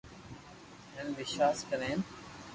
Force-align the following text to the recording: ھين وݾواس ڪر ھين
ھين 0.93 1.07
وݾواس 1.17 1.57
ڪر 1.69 1.79
ھين 1.87 1.99